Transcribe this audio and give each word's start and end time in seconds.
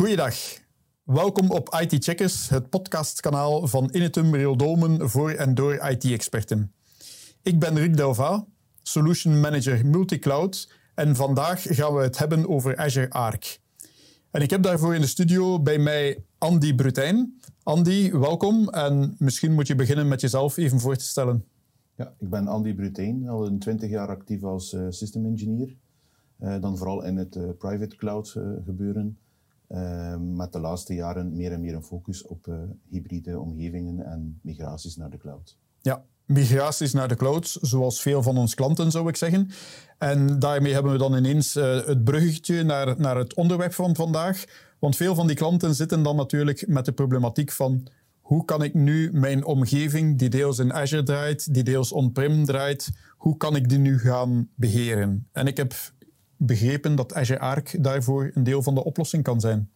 Goeiedag. 0.00 0.34
Welkom 1.04 1.50
op 1.50 1.76
IT 1.80 2.04
Checkers, 2.04 2.48
het 2.48 2.70
podcastkanaal 2.70 3.66
van 3.66 3.88
Inetum 3.92 4.34
Reeldomen 4.34 5.10
voor 5.10 5.30
en 5.30 5.54
door 5.54 5.74
IT-experten. 5.74 6.72
Ik 7.42 7.58
ben 7.58 7.78
Rick 7.78 7.96
Delva, 7.96 8.46
Solution 8.82 9.40
Manager 9.40 9.86
Multicloud 9.86 10.72
en 10.94 11.16
vandaag 11.16 11.62
gaan 11.62 11.94
we 11.94 12.02
het 12.02 12.18
hebben 12.18 12.48
over 12.48 12.76
Azure 12.76 13.10
Arc. 13.10 13.58
En 14.30 14.42
ik 14.42 14.50
heb 14.50 14.62
daarvoor 14.62 14.94
in 14.94 15.00
de 15.00 15.06
studio 15.06 15.62
bij 15.62 15.78
mij 15.78 16.24
Andy 16.38 16.74
Brutijn. 16.74 17.40
Andy, 17.62 18.12
welkom 18.12 18.68
en 18.68 19.14
misschien 19.18 19.52
moet 19.52 19.66
je 19.66 19.74
beginnen 19.74 20.08
met 20.08 20.20
jezelf 20.20 20.56
even 20.56 20.80
voor 20.80 20.96
te 20.96 21.04
stellen. 21.04 21.44
Ja, 21.94 22.14
ik 22.18 22.30
ben 22.30 22.46
Andy 22.46 22.74
Brutijn, 22.74 23.28
al 23.28 23.46
een 23.46 23.58
20 23.58 23.90
jaar 23.90 24.08
actief 24.08 24.42
als 24.42 24.72
uh, 24.72 24.86
system 24.88 25.26
engineer. 25.26 25.76
Uh, 26.40 26.60
dan 26.60 26.76
vooral 26.76 27.04
in 27.04 27.16
het 27.16 27.36
uh, 27.36 27.48
private 27.58 27.96
cloud 27.96 28.28
gebeuren. 28.64 29.18
Met 30.18 30.52
de 30.52 30.60
laatste 30.60 30.94
jaren 30.94 31.36
meer 31.36 31.52
en 31.52 31.60
meer 31.60 31.74
een 31.74 31.82
focus 31.82 32.26
op 32.26 32.46
hybride 32.88 33.38
omgevingen 33.38 34.04
en 34.04 34.38
migraties 34.42 34.96
naar 34.96 35.10
de 35.10 35.18
cloud. 35.18 35.56
Ja, 35.80 36.04
migraties 36.24 36.92
naar 36.92 37.08
de 37.08 37.16
cloud, 37.16 37.58
zoals 37.60 38.02
veel 38.02 38.22
van 38.22 38.36
onze 38.38 38.54
klanten 38.54 38.90
zou 38.90 39.08
ik 39.08 39.16
zeggen. 39.16 39.50
En 39.98 40.38
daarmee 40.38 40.72
hebben 40.72 40.92
we 40.92 40.98
dan 40.98 41.16
ineens 41.16 41.54
het 41.54 42.04
bruggetje 42.04 42.62
naar, 42.62 43.00
naar 43.00 43.16
het 43.16 43.34
onderwerp 43.34 43.72
van 43.72 43.96
vandaag. 43.96 44.44
Want 44.78 44.96
veel 44.96 45.14
van 45.14 45.26
die 45.26 45.36
klanten 45.36 45.74
zitten 45.74 46.02
dan 46.02 46.16
natuurlijk 46.16 46.66
met 46.66 46.84
de 46.84 46.92
problematiek 46.92 47.52
van 47.52 47.86
hoe 48.20 48.44
kan 48.44 48.62
ik 48.62 48.74
nu 48.74 49.12
mijn 49.12 49.44
omgeving, 49.44 50.18
die 50.18 50.28
deels 50.28 50.58
in 50.58 50.72
Azure 50.72 51.02
draait, 51.02 51.54
die 51.54 51.62
deels 51.62 51.92
on-prem 51.92 52.44
draait, 52.44 52.90
hoe 53.16 53.36
kan 53.36 53.56
ik 53.56 53.68
die 53.68 53.78
nu 53.78 53.98
gaan 53.98 54.48
beheren? 54.54 55.28
En 55.32 55.46
ik 55.46 55.56
heb 55.56 55.74
begrepen 56.42 56.96
dat 56.96 57.14
Azure 57.14 57.38
Arc 57.38 57.84
daarvoor 57.84 58.30
een 58.34 58.44
deel 58.44 58.62
van 58.62 58.74
de 58.74 58.84
oplossing 58.84 59.22
kan 59.22 59.40
zijn. 59.40 59.70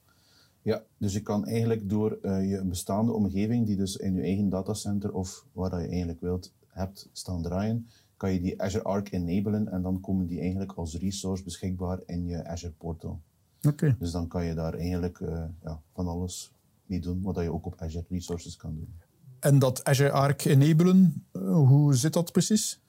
Ja, 0.62 0.82
dus 0.98 1.12
je 1.12 1.20
kan 1.20 1.46
eigenlijk 1.46 1.88
door 1.88 2.18
uh, 2.22 2.50
je 2.50 2.64
bestaande 2.64 3.12
omgeving, 3.12 3.66
die 3.66 3.76
dus 3.76 3.96
in 3.96 4.14
je 4.14 4.22
eigen 4.22 4.48
datacenter 4.48 5.12
of 5.12 5.46
waar 5.52 5.80
je 5.82 5.88
eigenlijk 5.88 6.20
wilt 6.20 6.52
hebt 6.66 7.08
staan 7.12 7.42
draaien, 7.42 7.88
kan 8.16 8.32
je 8.32 8.40
die 8.40 8.62
Azure 8.62 8.84
Arc 8.84 9.12
enablen 9.12 9.68
en 9.68 9.82
dan 9.82 10.00
komen 10.00 10.26
die 10.26 10.40
eigenlijk 10.40 10.72
als 10.72 10.98
resource 10.98 11.42
beschikbaar 11.42 12.00
in 12.06 12.26
je 12.26 12.46
Azure 12.46 12.72
portal. 12.72 13.20
Oké. 13.68 13.96
Dus 13.98 14.10
dan 14.10 14.28
kan 14.28 14.44
je 14.44 14.54
daar 14.54 14.74
eigenlijk 14.74 15.18
uh, 15.18 15.44
ja, 15.62 15.80
van 15.92 16.06
alles 16.06 16.52
mee 16.86 17.00
doen, 17.00 17.22
wat 17.22 17.36
je 17.36 17.52
ook 17.52 17.66
op 17.66 17.74
Azure 17.76 18.04
Resources 18.08 18.56
kan 18.56 18.74
doen. 18.74 18.94
En 19.40 19.58
dat 19.58 19.84
Azure 19.84 20.10
Arc 20.10 20.44
enablen, 20.44 21.26
uh, 21.32 21.56
hoe 21.56 21.94
zit 21.94 22.12
dat 22.12 22.32
precies? 22.32 22.80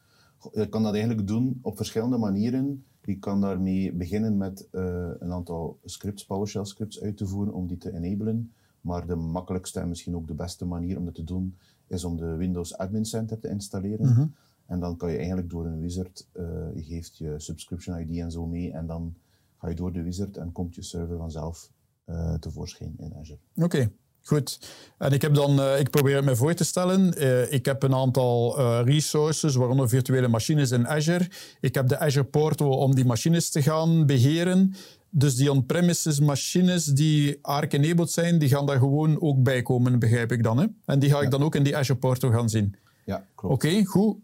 Je 0.54 0.70
kan 0.70 0.84
dat 0.84 0.94
eigenlijk 0.94 1.28
doen 1.28 1.60
op 1.62 1.76
verschillende 1.76 2.18
manieren. 2.18 2.86
Je 3.06 3.20
kan 3.20 3.42
daarmee 3.42 3.94
beginnen 3.94 4.38
met 4.38 4.68
uh, 4.72 5.10
een 5.20 5.32
aantal 5.32 5.80
scripts, 5.84 6.26
PowerShell 6.26 6.66
scripts 6.66 7.02
uit 7.02 7.18
te 7.18 7.28
voeren 7.28 7.54
om 7.54 7.68
die 7.68 7.78
te 7.78 7.94
enablen. 7.94 8.52
Maar 8.82 9.08
de 9.08 9.16
makkelijkste 9.16 9.80
en 9.80 9.90
misschien 9.90 10.16
ook 10.16 10.28
de 10.28 10.34
beste 10.34 10.66
manier 10.66 10.98
om 10.98 11.06
dat 11.06 11.16
te 11.16 11.24
doen, 11.24 11.56
is 11.88 12.04
om 12.04 12.18
de 12.18 12.36
Windows 12.36 12.78
Admin 12.78 13.06
Center 13.06 13.40
te 13.40 13.50
installeren. 13.50 14.08
Mm 14.08 14.14
-hmm. 14.14 14.34
En 14.66 14.80
dan 14.80 14.98
kan 14.98 15.12
je 15.12 15.18
eigenlijk 15.18 15.50
door 15.50 15.66
een 15.66 15.80
wizard, 15.80 16.28
uh, 16.34 16.44
je 16.76 16.84
geeft 16.84 17.18
je 17.18 17.34
subscription 17.38 18.00
ID 18.00 18.18
en 18.18 18.32
zo 18.32 18.46
mee, 18.46 18.72
en 18.72 18.86
dan 18.86 19.16
ga 19.58 19.70
je 19.70 19.76
door 19.76 19.94
de 19.94 20.04
wizard 20.04 20.38
en 20.38 20.52
komt 20.52 20.76
je 20.76 20.82
server 20.82 21.18
vanzelf 21.18 21.72
uh, 22.06 22.34
tevoorschijn 22.34 22.94
in 22.98 23.16
Azure. 23.16 23.40
Oké. 23.56 23.64
Okay. 23.66 23.92
Goed. 24.28 24.60
En 24.98 25.12
ik 25.12 25.22
heb 25.22 25.34
dan, 25.34 25.60
uh, 25.60 25.80
ik 25.80 25.90
probeer 25.90 26.16
het 26.16 26.26
me 26.26 26.36
voor 26.36 26.54
te 26.54 26.64
stellen. 26.64 27.14
Uh, 27.18 27.52
ik 27.52 27.66
heb 27.66 27.84
een 27.84 27.94
aantal 27.94 28.60
uh, 28.60 28.80
resources, 28.84 29.56
waaronder 29.56 29.90
virtuele 29.90 30.28
machines 30.28 30.72
in 30.72 30.88
Azure. 30.88 31.28
Ik 31.60 31.76
heb 31.76 31.88
de 31.88 32.00
Azure 32.00 32.26
Portal 32.26 32.78
om 32.78 32.96
die 32.96 33.06
machines 33.06 33.50
te 33.50 33.62
gaan 33.62 34.06
beheren. 34.06 34.74
Dus 35.10 35.36
die 35.36 35.52
on-premises 35.52 36.20
machines 36.20 36.86
die 36.86 37.38
ARC-enabled 37.42 38.12
zijn, 38.12 38.40
die 38.40 38.50
gaan 38.50 38.66
daar 38.66 38.80
gewoon 38.80 39.22
ook 39.22 39.44
bij 39.44 39.62
komen, 39.62 40.00
begrijp 40.00 40.32
ik 40.32 40.44
dan. 40.44 40.58
Hè? 40.58 40.66
En 40.86 41.00
die 41.00 41.10
ga 41.10 41.22
ik 41.22 41.32
dan 41.32 41.44
ook 41.44 41.56
in 41.56 41.64
die 41.64 41.78
Azure 41.78 42.00
Portal 42.00 42.32
gaan 42.32 42.50
zien. 42.50 42.76
Ja, 43.06 43.28
klopt. 43.36 43.54
Oké, 43.54 43.68
okay, 43.68 43.84
goed. 43.84 44.18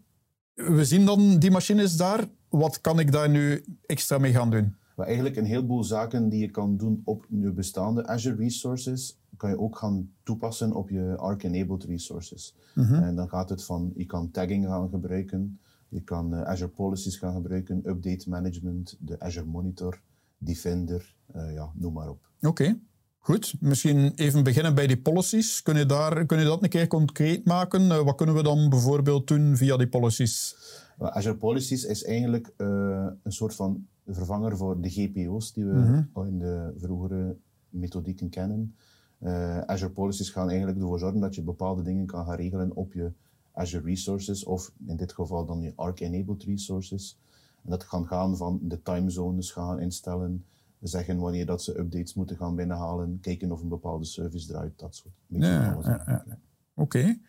We 0.54 0.84
zien 0.84 1.06
dan 1.06 1.38
die 1.38 1.50
machines 1.50 1.96
daar. 1.96 2.24
Wat 2.48 2.80
kan 2.80 2.98
ik 2.98 3.12
daar 3.12 3.28
nu 3.28 3.64
extra 3.86 4.18
mee 4.18 4.32
gaan 4.32 4.50
doen? 4.50 4.74
Maar 4.96 5.06
eigenlijk 5.06 5.36
een 5.36 5.44
heleboel 5.44 5.84
zaken 5.84 6.28
die 6.28 6.40
je 6.40 6.50
kan 6.50 6.76
doen 6.76 7.02
op 7.04 7.26
je 7.28 7.52
bestaande 7.52 8.06
Azure 8.06 8.36
resources, 8.36 9.16
kan 9.42 9.50
je 9.50 9.58
ook 9.58 9.78
gaan 9.78 10.10
toepassen 10.22 10.72
op 10.72 10.90
je 10.90 11.16
Arc-enabled 11.16 11.84
resources. 11.84 12.54
Mm 12.74 12.84
-hmm. 12.84 13.02
En 13.02 13.16
dan 13.16 13.28
gaat 13.28 13.48
het 13.48 13.64
van, 13.64 13.92
je 13.94 14.06
kan 14.06 14.30
tagging 14.30 14.66
gaan 14.66 14.88
gebruiken, 14.88 15.60
je 15.88 16.00
kan 16.00 16.34
uh, 16.34 16.42
Azure 16.42 16.70
Policies 16.70 17.16
gaan 17.16 17.34
gebruiken, 17.34 17.82
Update 17.84 18.28
Management, 18.28 18.96
de 19.00 19.20
Azure 19.20 19.46
Monitor, 19.46 20.00
Defender, 20.38 21.14
uh, 21.36 21.52
ja, 21.54 21.72
noem 21.74 21.92
maar 21.92 22.08
op. 22.08 22.28
Oké. 22.36 22.48
Okay. 22.48 22.80
Goed, 23.18 23.54
misschien 23.60 24.12
even 24.14 24.44
beginnen 24.44 24.74
bij 24.74 24.86
die 24.86 25.00
policies. 25.00 25.62
Kun 25.62 25.76
je, 25.76 25.86
daar, 25.86 26.26
kun 26.26 26.38
je 26.38 26.44
dat 26.44 26.62
een 26.62 26.68
keer 26.68 26.86
concreet 26.86 27.44
maken? 27.44 27.82
Uh, 27.82 28.02
wat 28.02 28.16
kunnen 28.16 28.34
we 28.34 28.42
dan 28.42 28.68
bijvoorbeeld 28.68 29.28
doen 29.28 29.56
via 29.56 29.76
die 29.76 29.88
policies? 29.88 30.56
Azure 30.98 31.36
Policies 31.36 31.84
is 31.84 32.04
eigenlijk 32.04 32.52
een 32.56 33.32
soort 33.32 33.54
van 33.54 33.86
vervanger 34.06 34.56
voor 34.56 34.80
de 34.80 34.90
GPO's 34.90 35.52
die 35.52 35.64
we 35.64 35.72
Mhm. 35.72 35.92
mm 35.92 36.08
-hmm. 36.12 36.26
in 36.26 36.38
de 36.38 36.72
vroegere 36.76 37.36
methodieken 37.68 38.28
kennen. 38.28 38.74
Uh, 39.22 39.58
Azure 39.58 39.90
Policies 39.90 40.30
gaan 40.30 40.48
eigenlijk 40.48 40.78
ervoor 40.78 40.98
zorgen 40.98 41.20
dat 41.20 41.34
je 41.34 41.42
bepaalde 41.42 41.82
dingen 41.82 42.06
kan 42.06 42.24
gaan 42.24 42.36
regelen 42.36 42.76
op 42.76 42.92
je 42.92 43.12
Azure 43.52 43.84
Resources, 43.84 44.44
of 44.44 44.72
in 44.86 44.96
dit 44.96 45.12
geval 45.12 45.46
dan 45.46 45.60
je 45.60 45.72
Arc-enabled 45.76 46.42
Resources. 46.42 47.18
En 47.64 47.70
dat 47.70 47.86
kan 47.86 48.06
gaan 48.06 48.36
van 48.36 48.60
de 48.62 48.82
timezones 48.82 49.50
gaan 49.50 49.80
instellen, 49.80 50.44
zeggen 50.80 51.18
wanneer 51.18 51.46
dat 51.46 51.62
ze 51.62 51.78
updates 51.78 52.14
moeten 52.14 52.36
gaan 52.36 52.54
binnenhalen, 52.54 53.18
kijken 53.20 53.52
of 53.52 53.62
een 53.62 53.68
bepaalde 53.68 54.04
service 54.04 54.46
draait, 54.46 54.78
dat 54.78 54.96
soort 54.96 55.14
ja, 55.26 55.46
ja, 55.48 55.78
ja, 55.82 56.02
ja. 56.06 56.38
Oké. 56.74 56.98
Okay. 56.98 57.20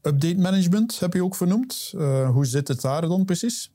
Update 0.00 0.38
management 0.38 1.00
heb 1.00 1.12
je 1.12 1.24
ook 1.24 1.34
vernoemd. 1.34 1.92
Uh, 1.96 2.30
hoe 2.30 2.46
zit 2.46 2.68
het 2.68 2.80
daar 2.80 3.00
dan 3.00 3.24
precies? 3.24 3.73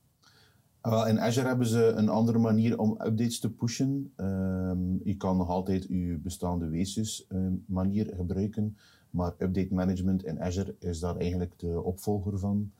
Wel, 0.82 1.06
in 1.06 1.20
Azure 1.20 1.46
hebben 1.46 1.66
ze 1.66 1.84
een 1.84 2.08
andere 2.08 2.38
manier 2.38 2.78
om 2.78 2.90
updates 2.90 3.40
te 3.40 3.50
pushen. 3.50 4.12
Um, 4.16 5.00
je 5.04 5.16
kan 5.16 5.36
nog 5.36 5.48
altijd 5.48 5.86
je 5.88 6.18
bestaande 6.22 6.68
Wesus 6.68 7.26
um, 7.28 7.64
manier 7.66 8.12
gebruiken, 8.16 8.76
maar 9.10 9.34
update 9.38 9.74
management 9.74 10.24
in 10.24 10.40
Azure 10.40 10.74
is 10.78 11.00
daar 11.00 11.16
eigenlijk 11.16 11.58
de 11.58 11.82
opvolger 11.82 12.38
van. 12.38 12.70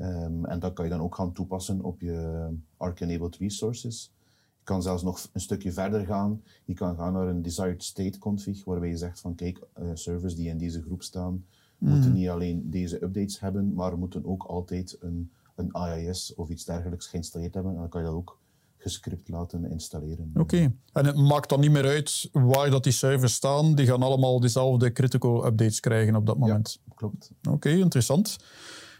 Um, 0.00 0.44
en 0.44 0.58
dat 0.58 0.72
kan 0.72 0.84
je 0.84 0.90
dan 0.90 1.00
ook 1.00 1.14
gaan 1.14 1.32
toepassen 1.32 1.82
op 1.82 2.00
je 2.00 2.48
Arc-enabled 2.76 3.36
resources. 3.36 4.12
Je 4.58 4.64
kan 4.64 4.82
zelfs 4.82 5.02
nog 5.02 5.28
een 5.32 5.40
stukje 5.40 5.72
verder 5.72 6.06
gaan. 6.06 6.42
Je 6.64 6.74
kan 6.74 6.96
gaan 6.96 7.12
naar 7.12 7.28
een 7.28 7.42
desired 7.42 7.82
state 7.82 8.18
config, 8.18 8.64
waarbij 8.64 8.88
je 8.88 8.96
zegt 8.96 9.20
van 9.20 9.34
kijk, 9.34 9.60
uh, 9.82 9.90
servers 9.94 10.34
die 10.34 10.48
in 10.48 10.58
deze 10.58 10.82
groep 10.82 11.02
staan, 11.02 11.44
mm. 11.78 11.90
moeten 11.90 12.12
niet 12.12 12.28
alleen 12.28 12.70
deze 12.70 13.02
updates 13.02 13.40
hebben, 13.40 13.74
maar 13.74 13.98
moeten 13.98 14.24
ook 14.24 14.42
altijd 14.42 14.96
een 15.00 15.30
een 15.60 15.72
AIS 15.72 16.34
of 16.34 16.48
iets 16.48 16.64
dergelijks 16.64 17.06
geïnstalleerd 17.06 17.54
hebben. 17.54 17.72
En 17.72 17.78
dan 17.78 17.88
kan 17.88 18.00
je 18.00 18.06
dat 18.06 18.16
ook 18.16 18.38
gescript 18.76 19.28
laten 19.28 19.70
installeren. 19.70 20.30
Oké. 20.34 20.40
Okay. 20.40 20.74
En 20.92 21.06
het 21.06 21.16
maakt 21.16 21.48
dan 21.48 21.60
niet 21.60 21.70
meer 21.70 21.86
uit 21.86 22.28
waar 22.32 22.70
dat 22.70 22.82
die 22.82 22.92
servers 22.92 23.34
staan. 23.34 23.74
Die 23.74 23.86
gaan 23.86 24.02
allemaal 24.02 24.40
dezelfde 24.40 24.92
critical 24.92 25.46
updates 25.46 25.80
krijgen 25.80 26.16
op 26.16 26.26
dat 26.26 26.38
moment. 26.38 26.78
Ja, 26.84 26.94
klopt. 26.94 27.30
Oké, 27.38 27.54
okay, 27.54 27.78
interessant. 27.78 28.36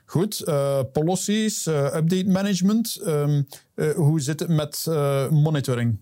Goed, 0.05 0.43
uh, 0.49 0.81
policies, 0.93 1.67
uh, 1.67 1.85
update 1.85 2.27
management. 2.27 3.01
Um, 3.07 3.47
uh, 3.75 3.91
hoe 3.91 4.21
zit 4.21 4.41
het 4.41 4.49
met 4.49 4.87
monitoring? 5.31 5.99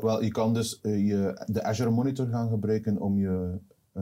Wel, 0.00 0.22
je 0.22 0.30
kan 0.30 0.54
dus 0.54 0.78
je, 0.82 1.44
de 1.46 1.62
Azure 1.62 1.90
Monitor 1.90 2.26
gaan 2.26 2.48
gebruiken 2.48 3.00
om 3.00 3.18
je 3.18 3.58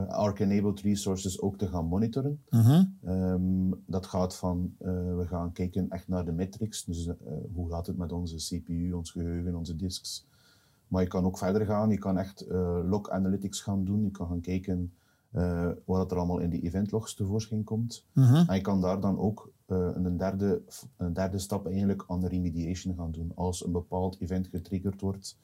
Arc-enabled 0.07 0.81
resources 0.81 1.41
ook 1.41 1.57
te 1.57 1.67
gaan 1.67 1.85
monitoren. 1.85 2.41
Uh 2.49 2.65
-huh. 2.65 3.31
um, 3.33 3.83
dat 3.85 4.05
gaat 4.05 4.35
van, 4.35 4.73
uh, 4.81 4.87
we 5.17 5.25
gaan 5.27 5.51
kijken 5.51 5.89
echt 5.89 6.07
naar 6.07 6.25
de 6.25 6.31
metrics, 6.31 6.83
dus 6.83 7.05
uh, 7.05 7.13
hoe 7.53 7.69
gaat 7.69 7.87
het 7.87 7.97
met 7.97 8.11
onze 8.11 8.35
CPU, 8.35 8.91
ons 8.91 9.11
geheugen, 9.11 9.55
onze 9.55 9.75
disks. 9.75 10.27
Maar 10.87 11.01
je 11.01 11.07
kan 11.07 11.25
ook 11.25 11.37
verder 11.37 11.65
gaan, 11.65 11.89
je 11.89 11.97
kan 11.97 12.17
echt 12.17 12.45
log 12.85 13.09
analytics 13.09 13.61
gaan 13.61 13.85
doen, 13.85 14.03
je 14.03 14.11
kan 14.11 14.27
gaan 14.27 14.41
kijken 14.41 14.93
wat 15.85 16.11
er 16.11 16.17
allemaal 16.17 16.39
in 16.39 16.49
die 16.49 16.61
eventlogs 16.61 17.15
tevoorschijn 17.15 17.63
komt. 17.63 18.05
Uh 18.13 18.29
-huh. 18.29 18.49
En 18.49 18.55
je 18.55 18.61
kan 18.61 18.81
daar 18.81 18.99
dan 18.99 19.19
ook 19.19 19.51
een, 19.65 20.17
derde, 20.17 20.61
een 20.97 21.13
derde 21.13 21.37
stap 21.37 21.67
eigenlijk 21.67 22.03
aan 22.07 22.19
de 22.19 22.27
remediation 22.27 22.95
gaan 22.95 23.11
doen. 23.11 23.31
Als 23.35 23.65
een 23.65 23.71
bepaald 23.71 24.21
event 24.21 24.47
getriggerd 24.47 25.01
wordt, 25.01 25.37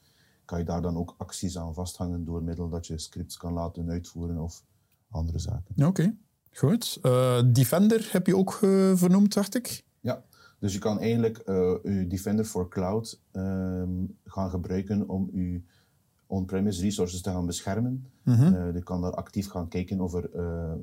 kan 0.52 0.60
je 0.60 0.66
daar 0.66 0.82
dan 0.82 0.96
ook 0.96 1.14
acties 1.18 1.58
aan 1.58 1.74
vasthangen 1.74 2.24
door 2.24 2.42
middel 2.42 2.68
dat 2.68 2.86
je 2.86 2.98
scripts 2.98 3.36
kan 3.36 3.52
laten 3.52 3.90
uitvoeren 3.90 4.38
of 4.38 4.64
andere 5.10 5.38
zaken. 5.38 5.74
Oké, 5.76 5.86
okay. 5.86 6.16
goed. 6.52 6.98
Uh, 7.02 7.42
Defender 7.52 8.08
heb 8.10 8.26
je 8.26 8.36
ook 8.36 8.58
uh, 8.64 8.96
vernoemd, 8.96 9.34
dacht 9.34 9.54
ik? 9.54 9.84
Ja, 10.00 10.24
dus 10.58 10.72
je 10.72 10.78
kan 10.78 11.00
eigenlijk 11.00 11.42
uh, 11.46 11.54
je 11.82 12.06
Defender 12.08 12.44
for 12.44 12.68
Cloud 12.68 13.20
um, 13.32 14.18
gaan 14.24 14.50
gebruiken 14.50 15.08
om 15.08 15.30
je 15.32 15.60
on-premise 16.26 16.82
resources 16.82 17.20
te 17.20 17.30
gaan 17.30 17.46
beschermen. 17.46 18.06
Mm 18.22 18.34
-hmm. 18.34 18.74
je 18.74 18.82
kan 18.82 19.00
daar 19.00 19.14
actief 19.14 19.48
gaan 19.48 19.68
kijken 19.68 20.00
of 20.00 20.14
er 20.14 20.30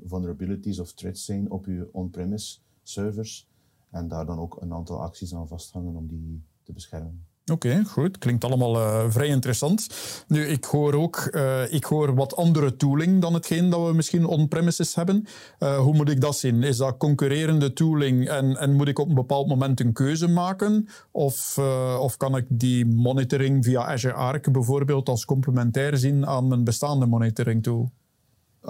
vulnerabilities 0.05 0.79
of 0.79 0.93
threats 0.93 1.25
zijn 1.25 1.51
op 1.51 1.65
je 1.65 1.89
on-premise 1.91 2.59
servers 2.83 3.49
en 3.89 4.07
daar 4.07 4.25
dan 4.25 4.39
ook 4.39 4.61
een 4.61 4.73
aantal 4.73 5.01
acties 5.01 5.35
aan 5.35 5.47
vasthangen 5.47 5.95
om 5.95 6.07
die 6.07 6.43
te 6.63 6.73
beschermen. 6.73 7.28
Oké, 7.49 7.83
goed. 7.87 8.17
Klinkt 8.17 8.43
allemaal 8.43 8.75
uh, 8.75 9.03
vrij 9.09 9.27
interessant. 9.27 9.87
Nu, 10.27 10.45
ik 10.45 10.65
hoor 10.65 10.93
ook 10.93 11.29
uh, 11.31 11.73
ik 11.73 11.83
hoor 11.83 12.15
wat 12.15 12.35
andere 12.35 12.75
tooling 12.75 13.21
dan 13.21 13.33
hetgeen 13.33 13.69
dat 13.69 13.87
we 13.87 13.93
misschien 13.93 14.25
on-premises 14.25 14.95
hebben. 14.95 15.27
Uh, 15.59 15.77
hoe 15.77 15.93
moet 15.93 16.09
ik 16.09 16.21
dat 16.21 16.37
zien? 16.37 16.63
Is 16.63 16.77
dat 16.77 16.97
concurrerende 16.97 17.73
tooling 17.73 18.27
en, 18.27 18.57
en 18.57 18.73
moet 18.73 18.87
ik 18.87 18.99
op 18.99 19.09
een 19.09 19.15
bepaald 19.15 19.47
moment 19.47 19.79
een 19.79 19.93
keuze 19.93 20.27
maken? 20.27 20.87
Of, 21.11 21.57
of 21.99 22.17
kan 22.17 22.37
ik 22.37 22.45
die 22.47 22.85
monitoring 22.85 23.65
via 23.65 23.81
Azure 23.85 24.13
Arc 24.13 24.51
bijvoorbeeld 24.51 25.09
als 25.09 25.25
complementair 25.25 25.97
zien 25.97 26.25
aan 26.25 26.47
mijn 26.47 26.63
bestaande 26.63 27.05
monitoring 27.05 27.63
tool? 27.63 27.91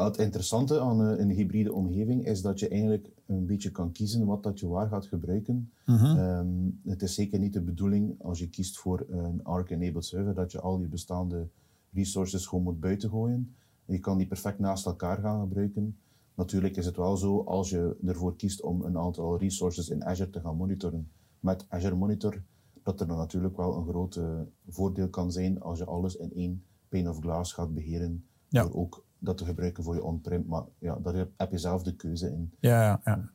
Het 0.06 0.18
interessante 0.18 0.80
aan 0.80 1.00
een 1.00 1.30
hybride 1.30 1.74
omgeving 1.74 2.26
is 2.26 2.42
dat 2.42 2.60
je 2.60 2.68
eigenlijk 2.68 3.10
een 3.26 3.46
beetje 3.46 3.72
kan 3.72 3.92
kiezen 3.92 4.26
wat 4.26 4.44
dat 4.44 4.60
je 4.60 4.68
waar 4.68 4.88
gaat 4.88 5.06
gebruiken. 5.06 5.72
Mhm. 5.86 6.18
Ehm, 6.18 6.48
het 6.84 7.02
is 7.02 7.14
zeker 7.14 7.40
niet 7.40 7.54
de 7.54 7.62
bedoeling 7.62 8.16
als 8.22 8.40
je 8.40 8.50
kiest 8.50 8.78
voor 8.78 9.06
een 9.10 9.44
Arc-enabled 9.44 10.06
server 10.06 10.34
dat 10.34 10.52
je 10.52 10.62
al 10.62 10.80
je 10.80 10.88
bestaande 10.88 11.48
resources 11.92 12.46
gewoon 12.46 12.64
moet 12.64 12.80
buitengooien. 12.80 13.56
Je 13.86 14.00
kan 14.00 14.18
die 14.18 14.28
perfect 14.28 14.60
naast 14.60 14.86
elkaar 14.86 15.18
gaan 15.18 15.40
gebruiken. 15.40 15.98
Natuurlijk 16.36 16.78
is 16.78 16.86
het 16.86 16.96
wel 16.96 17.18
zo, 17.18 17.42
als 17.44 17.70
je 17.70 17.96
ervoor 18.06 18.36
kiest 18.36 18.62
om 18.62 18.82
een 18.82 18.98
aantal 18.98 19.38
resources 19.38 19.90
in 19.90 20.06
Azure 20.06 20.30
te 20.30 20.40
gaan 20.40 20.56
monitoren 20.56 21.12
met 21.40 21.66
Azure 21.70 21.96
Monitor, 21.96 22.42
dat 22.84 23.02
er 23.02 23.08
dan 23.08 23.18
natuurlijk 23.18 23.58
wel 23.58 23.76
een 23.76 23.88
groot 23.88 24.20
voordeel 24.68 25.10
kan 25.10 25.32
zijn 25.32 25.62
als 25.62 25.78
je 25.78 25.86
alles 25.86 26.16
in 26.16 26.34
één 26.34 26.64
pane 26.90 27.10
of 27.10 27.20
glass 27.20 27.54
gaat 27.54 27.74
beheren. 27.74 28.24
Ja. 28.50 28.64
Door 28.64 28.74
ook 28.74 29.04
dat 29.20 29.38
te 29.38 29.46
gebruiken 29.46 29.84
voor 29.84 29.96
je 29.96 30.04
on-prem. 30.04 30.44
Maar 30.48 30.64
ja, 30.80 30.98
daar 31.02 31.28
heb 31.38 31.52
je 31.52 31.58
zelf 31.58 31.84
de 31.84 31.96
keuze 31.96 32.28
in. 32.28 32.52
Ja, 32.60 32.84
ja. 32.84 33.02
ja. 33.04 33.30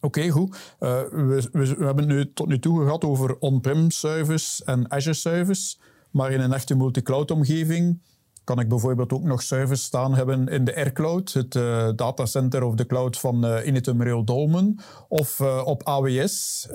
Oké, 0.00 0.28
goed. 0.28 0.76
Uh, 0.80 1.00
we, 1.00 1.48
we, 1.52 1.74
we, 1.74 1.84
hebben 1.84 2.06
nu 2.06 2.32
tot 2.32 2.46
nu 2.46 2.58
toe 2.58 2.82
gehad 2.82 3.04
over 3.04 3.38
on-prem 3.38 3.90
service 3.90 4.64
en 4.64 4.90
Azure 4.90 5.14
service. 5.14 5.76
Maar 6.10 6.32
in 6.32 6.40
een 6.40 6.52
echte 6.52 6.76
multi-cloud 6.76 7.30
omgeving 7.30 8.00
kan 8.44 8.60
ik 8.60 8.68
bijvoorbeeld 8.68 9.12
ook 9.12 9.22
nog 9.22 9.42
service 9.42 9.82
staan 9.82 10.14
hebben 10.14 10.48
in 10.48 10.64
de 10.64 10.76
AirCloud, 10.76 11.32
het 11.32 11.54
uh, 11.54 11.88
datacenter 11.96 12.62
of 12.62 12.74
de 12.74 12.86
cloud 12.86 13.18
van 13.18 13.44
uh, 13.44 13.66
Initum 13.66 14.02
Rail 14.02 14.24
Dolmen, 14.24 14.78
of 15.08 15.40
uh, 15.40 15.62
op 15.64 15.82
AWS. 15.82 16.66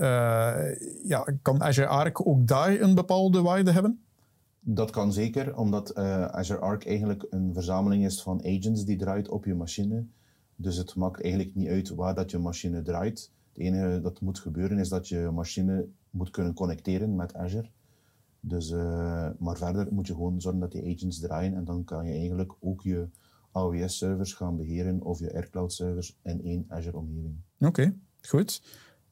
ja, 1.03 1.33
kan 1.41 1.63
Azure 1.63 1.88
Arc 1.88 2.27
ook 2.27 2.47
daar 2.47 2.79
een 2.79 2.95
bepaalde 2.95 3.41
waarde 3.41 3.71
hebben? 3.71 4.01
Dat 4.63 4.92
kan 4.92 5.13
zeker, 5.13 5.58
omdat 5.58 5.98
uh, 5.98 6.25
Azure 6.25 6.60
Arc 6.60 6.86
eigenlijk 6.86 7.25
een 7.30 7.54
verzameling 7.54 8.06
is 8.06 8.22
van 8.22 8.46
agents 8.46 8.86
die 8.86 8.98
draait 8.98 9.30
op 9.30 9.46
je 9.46 9.56
machine. 9.56 10.06
Dus 10.56 10.78
het 10.78 10.96
maakt 10.96 11.22
eigenlijk 11.22 11.56
niet 11.56 11.68
uit 11.68 11.90
waar 11.90 12.16
dat 12.16 12.31
je 12.31 12.38
machine 12.38 12.81
draait. 12.81 13.31
Het 13.54 13.63
enige 13.63 14.02
dat 14.02 14.22
moet 14.22 14.40
gebeuren 14.40 14.78
is 14.78 14.90
dat 14.90 15.08
je 15.08 15.30
machine 15.34 15.88
moet 16.10 16.30
kunnen 16.30 16.54
connecteren 16.54 17.16
met 17.16 17.34
Azure. 17.34 17.69
Dus, 18.40 18.72
uh, 18.72 19.30
maar 19.40 19.58
verder 19.58 19.88
moet 19.94 20.08
je 20.08 20.13
gewoon 20.13 20.42
zorgen 20.42 20.62
dat 20.62 20.72
die 20.72 20.96
agents 20.96 21.19
draaien 21.19 21.56
en 21.56 21.63
dan 21.63 21.84
kan 21.84 22.06
je 22.06 22.13
eigenlijk 22.13 22.54
ook 22.60 22.81
je 22.81 23.08
AWS-servers 23.52 24.34
gaan 24.34 24.58
beheren 24.58 25.02
of 25.02 25.19
je 25.19 25.34
AirCloud-servers 25.34 26.18
in 26.24 26.44
één 26.44 26.66
Azure-omgeving. 26.68 27.36
Oké, 27.60 27.94
goed. 28.22 28.62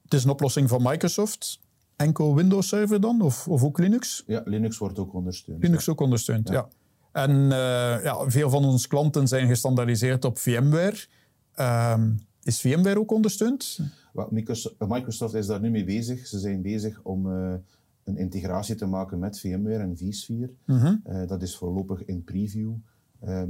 Het 0.02 0.14
is 0.14 0.24
een 0.24 0.30
oplossing 0.30 0.70
van 0.70 0.82
Microsoft 0.84 1.60
enkel 2.00 2.36
Windows 2.36 2.68
Server 2.68 3.02
dan? 3.02 3.22
Of, 3.22 3.48
of 3.48 3.64
ook 3.64 3.78
Linux? 3.78 4.24
Ja, 4.28 4.42
Linux 4.46 4.78
wordt 4.78 5.00
ook 5.00 5.14
ondersteund. 5.14 5.64
Linux 5.64 5.90
ook 5.90 6.00
ondersteund, 6.00 6.50
ja. 6.50 6.68
En 7.12 7.32
uh, 7.32 8.04
ja, 8.04 8.30
veel 8.30 8.50
van 8.50 8.66
onze 8.66 8.88
klanten 8.88 9.28
zijn 9.28 9.48
gestandaardiseerd 9.48 10.26
op 10.26 10.38
VMware. 10.38 11.06
Uh, 11.56 12.04
is 12.44 12.62
VMware 12.62 13.00
ook 13.00 13.12
ondersteund? 13.12 13.80
Microsoft 14.80 15.34
is 15.34 15.46
daar 15.46 15.62
nu 15.62 15.70
mee 15.70 15.84
bezig. 15.84 16.28
Ze 16.28 16.40
zijn 16.40 16.62
bezig 16.62 17.00
om 17.04 17.28
uh, 17.28 17.54
een 18.04 18.18
integratie 18.18 18.76
te 18.76 18.86
maken 18.86 19.20
met 19.20 19.40
VMware 19.40 19.84
en 19.84 19.98
vSphere. 19.98 20.52
Mm 20.66 21.02
dat 21.28 21.42
is 21.42 21.56
voorlopig 21.56 22.06
in 22.06 22.24
preview. 22.24 22.72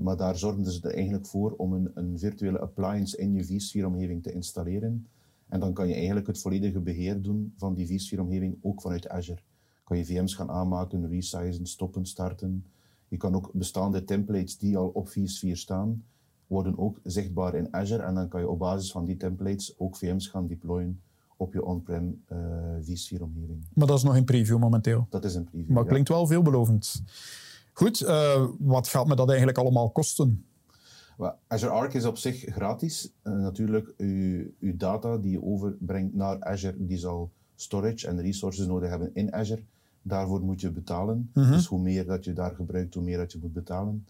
maar 0.01 0.17
daar 0.17 0.37
zorgen 0.37 0.71
ze 0.71 0.87
er 0.87 0.93
eigenlijk 0.93 1.25
voor 1.25 1.51
om 1.51 1.73
een, 1.73 1.91
een 1.93 2.19
virtuele 2.19 2.59
appliance 2.59 3.17
in 3.17 3.33
je 3.33 3.43
vSphere-omgeving 3.43 4.23
te 4.23 4.31
installeren. 4.31 5.07
En 5.49 5.59
dan 5.59 5.73
kan 5.73 5.87
je 5.87 5.93
eigenlijk 5.93 6.27
het 6.27 6.39
volledige 6.39 6.79
beheer 6.79 7.21
doen 7.21 7.53
van 7.57 7.73
die 7.73 7.87
vSphere-omgeving, 7.87 8.57
ook 8.61 8.81
vanuit 8.81 9.09
Azure. 9.09 9.41
Kan 9.83 9.97
je 9.97 10.05
VM's 10.05 10.33
gaan 10.33 10.49
aanmaken, 10.49 11.09
resizen, 11.09 11.65
stoppen, 11.65 12.05
starten. 12.05 12.65
Je 13.07 13.17
kan 13.17 13.35
ook 13.35 13.51
bestaande 13.53 14.03
templates 14.03 14.57
die 14.57 14.77
al 14.77 14.87
op 14.87 15.09
vSphere 15.09 15.55
staan, 15.55 16.03
worden 16.47 16.77
ook 16.77 16.99
zichtbaar 17.03 17.55
in 17.55 17.73
Azure. 17.73 18.03
En 18.03 18.15
dan 18.15 18.27
kan 18.27 18.41
je 18.41 18.49
op 18.49 18.59
basis 18.59 18.91
van 18.91 19.05
die 19.05 19.17
templates 19.17 19.79
ook 19.79 19.95
VM's 19.95 20.27
gaan 20.27 20.47
deployen 20.47 21.01
op 21.37 21.53
je 21.53 21.65
on-prem 21.65 22.23
uh, 22.31 22.37
vSphere-omgeving. 22.81 23.65
Maar 23.73 23.87
dat 23.87 23.97
is 23.97 24.03
nog 24.03 24.15
in 24.15 24.25
preview 24.25 24.57
momenteel? 24.57 25.07
Dat 25.09 25.25
is 25.25 25.35
een 25.35 25.43
preview, 25.43 25.69
Maar 25.69 25.85
klinkt 25.85 26.09
wel 26.09 26.27
veelbelovend. 26.27 27.03
Goed, 27.73 28.01
uh, 28.01 28.47
wat 28.59 28.87
gaat 28.87 29.07
me 29.07 29.15
dat 29.15 29.27
eigenlijk 29.27 29.57
allemaal 29.57 29.89
kosten? 29.89 30.45
Azure 31.47 31.71
Arc 31.71 31.93
is 31.93 32.05
op 32.05 32.17
zich 32.17 32.43
gratis. 32.43 33.13
Uh, 33.23 33.33
natuurlijk, 33.33 33.93
uw, 33.97 34.77
data 34.77 35.17
die 35.17 35.31
je 35.31 35.43
overbrengt 35.43 36.15
naar 36.15 36.43
Azure, 36.43 36.85
die 36.85 36.97
zal 36.97 37.31
storage 37.55 38.07
en 38.07 38.21
resources 38.21 38.65
nodig 38.65 38.89
hebben 38.89 39.09
in 39.13 39.33
Azure. 39.33 39.63
Daarvoor 40.01 40.41
moet 40.41 40.61
je 40.61 40.71
betalen. 40.71 41.31
Mhm. 41.33 41.51
Dus 41.51 41.65
hoe 41.65 41.79
meer 41.79 42.05
dat 42.05 42.23
je 42.25 42.33
daar 42.33 42.55
gebruikt, 42.55 42.93
hoe 42.93 43.03
meer 43.03 43.17
dat 43.17 43.31
je 43.31 43.39
moet 43.41 43.53
betalen. 43.53 44.05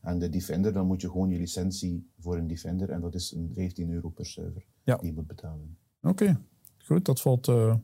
En 0.00 0.18
de 0.18 0.28
Defender, 0.28 0.72
dan 0.72 0.86
moet 0.86 1.00
je 1.00 1.10
gewoon 1.10 1.28
je 1.28 1.38
licentie 1.38 2.06
voor 2.18 2.36
een 2.36 2.46
Defender, 2.46 2.90
en 2.90 3.00
dat 3.00 3.14
is 3.14 3.32
een 3.32 3.50
15 3.54 3.90
euro 3.90 4.08
per 4.08 4.26
server, 4.26 4.64
die 4.84 4.96
je 5.00 5.12
moet 5.12 5.26
betalen. 5.26 5.76
Oké, 6.02 6.40
goed, 6.78 7.04
dat 7.04 7.20
valt 7.20 7.48
uh, 7.48 7.74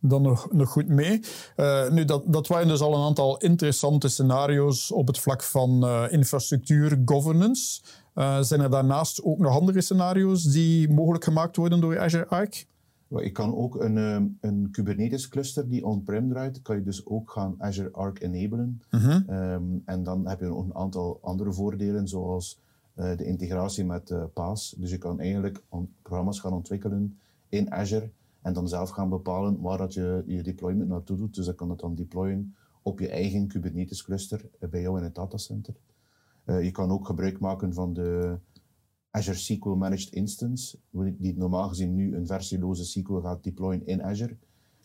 dan 0.00 0.22
nog, 0.22 0.52
nog 0.52 0.68
goed 0.68 0.88
mee. 0.88 1.20
Uh, 1.56 1.90
nu, 1.90 2.04
dat, 2.04 2.22
dat 2.26 2.46
waren 2.46 2.68
dus 2.68 2.80
al 2.80 2.94
een 2.94 3.04
aantal 3.04 3.38
interessante 3.38 4.08
scenario's 4.08 4.92
op 4.92 5.06
het 5.06 5.18
vlak 5.18 5.42
van 5.42 5.84
uh, 5.84 6.04
infrastructuur 6.08 7.02
governance. 7.04 7.82
Uh, 8.14 8.40
zijn 8.40 8.60
er 8.60 8.70
daarnaast 8.70 9.22
ook 9.22 9.38
nog 9.38 9.60
andere 9.60 9.80
scenario's 9.80 10.44
die 10.44 10.88
mogelijk 10.88 11.24
gemaakt 11.24 11.56
worden 11.56 11.80
door 11.80 12.00
Azure 12.00 12.26
Arc? 12.26 12.66
Je 13.08 13.30
kan 13.30 13.56
ook 13.56 13.80
een, 13.80 13.96
een 14.40 14.68
Kubernetes 14.72 15.28
cluster 15.28 15.68
die 15.68 15.86
on-prem 15.86 16.28
draait, 16.28 16.62
kan 16.62 16.76
je 16.76 16.82
dus 16.82 17.06
ook 17.06 17.30
gaan 17.30 17.54
Azure 17.58 17.90
Arc 17.92 18.20
enablen. 18.20 18.82
-huh. 18.88 19.52
um, 19.52 19.82
en 19.84 20.02
dan 20.02 20.28
heb 20.28 20.40
je 20.40 20.46
nog 20.46 20.64
een 20.64 20.74
aantal 20.74 21.18
andere 21.22 21.52
voordelen, 21.52 22.08
zoals 22.08 22.58
de 22.94 23.24
integratie 23.24 23.84
met 23.84 24.14
PaaS. 24.32 24.74
Dus 24.78 24.90
je 24.90 24.98
kan 24.98 25.20
eigenlijk 25.20 25.62
programma's 26.02 26.40
gaan 26.40 26.52
ontwikkelen 26.52 27.18
in 27.48 27.72
Azure 27.72 28.10
en 28.42 28.52
dan 28.52 28.68
zelf 28.68 28.90
gaan 28.90 29.08
bepalen 29.08 29.60
waar 29.60 29.78
dat 29.78 29.94
je 29.94 30.22
je 30.26 30.42
deployment 30.42 30.88
naartoe 30.88 31.16
doet. 31.16 31.34
Dus 31.34 31.46
je 31.46 31.54
kan 31.54 31.70
het 31.70 31.78
dan 31.78 31.94
deployen 31.94 32.54
op 32.82 33.00
je 33.00 33.08
eigen 33.08 33.46
Kubernetes 33.46 34.04
cluster 34.04 34.50
eh, 34.58 34.68
bij 34.68 34.80
jou 34.80 34.98
in 34.98 35.04
het 35.04 35.14
datacenter. 35.14 35.74
Uh, 36.46 36.64
je 36.64 36.70
kan 36.70 36.90
ook 36.90 37.06
gebruik 37.06 37.38
maken 37.38 37.74
van 37.74 37.92
de 37.92 38.38
Azure 39.10 39.36
SQL 39.36 39.68
Managed 39.68 40.12
Instance, 40.12 40.78
die 40.90 41.36
normaal 41.36 41.68
gezien 41.68 41.94
nu 41.94 42.16
een 42.16 42.26
versieloze 42.26 42.84
SQL 42.84 43.18
gaat 43.18 43.44
deployen 43.44 43.86
in 43.86 44.02
Azure. 44.02 44.36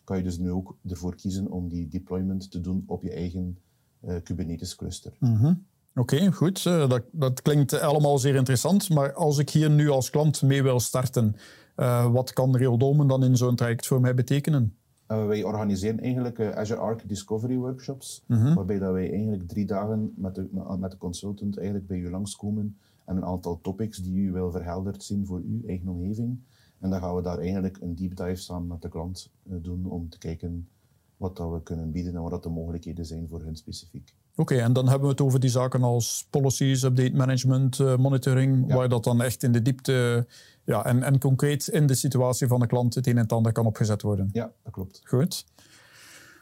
Kan 0.04 0.16
je 0.16 0.22
dus 0.22 0.38
nu 0.38 0.50
ook 0.50 0.76
ervoor 0.86 1.14
kiezen 1.14 1.50
om 1.50 1.68
die 1.68 1.88
deployment 1.88 2.50
te 2.50 2.60
doen 2.60 2.84
op 2.86 3.02
je 3.02 3.12
eigen 3.12 3.58
uh, 4.04 4.16
Kubernetes 4.22 4.76
cluster. 4.76 5.16
Mm 5.20 5.64
Oké, 5.94 6.32
goed. 6.32 6.62
dat, 6.64 7.02
dat 7.12 7.42
klinkt 7.42 7.80
allemaal 7.80 8.18
zeer 8.18 8.34
interessant. 8.34 8.88
Maar 8.88 9.12
als 9.12 9.38
ik 9.38 9.50
hier 9.50 9.70
nu 9.70 9.88
als 9.88 10.10
klant 10.10 10.42
mee 10.42 10.62
wil 10.62 10.80
starten, 10.80 11.36
uh, 11.76 12.12
wat 12.12 12.32
kan 12.32 12.56
Reeldomen 12.56 13.06
dan 13.06 13.24
in 13.24 13.36
zo'n 13.36 13.56
traject 13.56 13.86
voor 13.86 14.00
mij 14.00 14.14
betekenen? 14.14 14.76
Uh, 15.08 15.26
wij 15.26 15.42
organiseren 15.42 16.00
eigenlijk 16.00 16.38
uh, 16.38 16.50
Azure 16.50 16.80
Arc 16.80 17.08
Discovery 17.08 17.56
Workshops, 17.56 18.24
mm 18.26 18.36
-hmm. 18.36 18.54
waarbij 18.54 18.78
dat 18.78 18.92
wij 18.92 19.10
eigenlijk 19.10 19.48
drie 19.48 19.66
dagen 19.66 20.12
met 20.16 20.34
de, 20.34 20.48
met 20.78 20.90
de 20.90 20.96
consultant 20.98 21.56
eigenlijk 21.56 21.86
bij 21.86 21.98
u 21.98 22.10
langskomen 22.10 22.76
en 23.04 23.16
een 23.16 23.24
aantal 23.24 23.60
topics 23.60 23.98
die 23.98 24.16
u 24.16 24.32
wil 24.32 24.50
verhelderd 24.50 25.02
zien 25.02 25.26
voor 25.26 25.40
uw 25.44 25.66
eigen 25.66 25.88
omgeving. 25.88 26.38
En 26.78 26.90
dan 26.90 27.00
gaan 27.00 27.14
we 27.14 27.22
daar 27.22 27.38
eigenlijk 27.38 27.78
een 27.80 27.94
deep 27.94 28.16
dive 28.16 28.34
samen 28.34 28.66
met 28.66 28.82
de 28.82 28.88
klant 28.88 29.30
doen 29.42 29.86
om 29.86 30.08
te 30.08 30.18
kijken 30.18 30.68
wat 31.16 31.36
dat 31.36 31.50
we 31.50 31.62
kunnen 31.62 31.90
bieden 31.90 32.14
en 32.14 32.22
wat 32.22 32.30
dat 32.30 32.42
de 32.42 32.48
mogelijkheden 32.48 33.06
zijn 33.06 33.26
voor 33.28 33.42
hun 33.42 33.56
specifiek. 33.56 34.14
Oké, 34.36 34.56
en 34.56 34.72
dan 34.72 34.84
hebben 34.88 35.04
we 35.04 35.10
het 35.10 35.20
over 35.20 35.40
die 35.40 35.50
zaken 35.50 35.82
als 35.82 36.26
policies, 36.30 36.82
update 36.82 37.14
management, 37.14 37.78
uh, 37.78 37.96
monitoring, 37.96 38.72
waar 38.72 38.88
dat 38.88 39.04
dan 39.04 39.22
echt 39.22 39.42
in 39.42 39.52
de 39.52 39.62
diepte 39.62 40.26
ja, 40.64 40.84
en, 40.84 41.02
en 41.02 41.18
concreet 41.18 41.68
in 41.68 41.86
de 41.86 41.94
situatie 41.94 42.46
van 42.46 42.60
de 42.60 42.66
klant 42.66 42.94
het 42.94 43.06
een 43.06 43.16
en 43.16 43.22
het 43.22 43.32
ander 43.32 43.52
kan 43.52 43.66
opgezet 43.66 44.02
worden. 44.02 44.28
Ja, 44.32 44.52
dat 44.62 44.72
klopt. 44.72 45.00
Goed. 45.04 45.44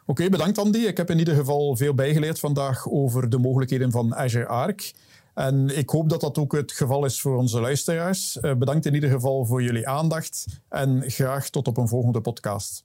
Oké, 0.06 0.28
bedankt 0.28 0.58
Andy. 0.58 0.78
Ik 0.78 0.96
heb 0.96 1.10
in 1.10 1.18
ieder 1.18 1.34
geval 1.34 1.76
veel 1.76 1.94
bijgeleerd 1.94 2.38
vandaag 2.38 2.88
over 2.88 3.28
de 3.28 3.38
mogelijkheden 3.38 3.90
van 3.90 4.14
Azure 4.14 4.46
Arc. 4.46 4.92
En 5.34 5.78
ik 5.78 5.90
hoop 5.90 6.08
dat 6.08 6.20
dat 6.20 6.38
ook 6.38 6.52
het 6.52 6.72
geval 6.72 7.04
is 7.04 7.20
voor 7.20 7.36
onze 7.36 7.60
luisteraars. 7.60 8.38
Uh, 8.40 8.54
bedankt 8.54 8.86
in 8.86 8.94
ieder 8.94 9.10
geval 9.10 9.44
voor 9.44 9.62
jullie 9.62 9.88
aandacht 9.88 10.46
en 10.68 11.10
graag 11.10 11.48
tot 11.48 11.68
op 11.68 11.76
een 11.76 11.88
volgende 11.88 12.20
podcast. 12.20 12.84